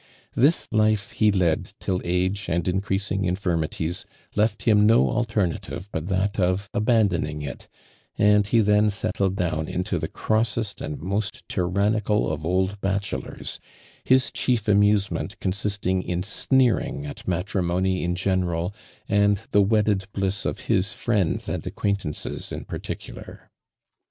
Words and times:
This 0.33 0.67
life 0.71 1.11
he 1.11 1.31
led 1.31 1.73
till 1.79 2.01
age 2.03 2.49
and 2.49 2.63
incroosing 2.67 3.21
infirau 3.23 3.69
ties 3.69 4.03
left 4.35 4.63
him 4.63 4.87
no 4.87 5.07
alt«roative 5.07 5.89
but 5.91 6.07
that 6.07 6.39
of 6.39 6.71
abandoning 6.73 7.43
it, 7.43 7.67
and 8.17 8.47
he 8.47 8.63
thai 8.63 8.87
settled 8.87 9.35
down 9.35 9.67
into 9.67 9.99
the 9.99 10.07
Grossest 10.07 10.81
and 10.81 10.97
mosttyranoioal 10.97 12.35
o^old 12.41 12.79
bachelors, 12.81 13.59
his 14.03 14.31
chief 14.31 14.63
jayoiisement 14.63 15.35
opi^istiag 15.37 16.03
in 16.03 16.23
sneering 16.23 17.05
at 17.05 17.17
xi^^traiiQny 17.27 18.01
in 18.01 18.15
genaral 18.15 18.73
and 19.07 19.43
the 19.51 19.61
wedded 19.61 20.05
bliss 20.13 20.47
of 20.47 20.67
nis 20.67 20.93
friends 20.93 21.47
and 21.47 21.61
acquain 21.61 21.97
tances 21.97 22.51
in 22.51 22.65
particular. 22.65 23.21
ARMAND 23.23 23.35
DURAND. 23.35 23.49